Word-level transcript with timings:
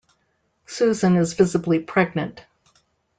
Susan 0.65 1.15
is 1.15 1.33
visibly 1.35 1.77
pregnant. 1.77 2.43